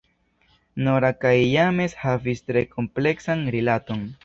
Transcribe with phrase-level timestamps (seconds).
[0.87, 4.05] Nora kaj James havis tre kompleksan rilaton.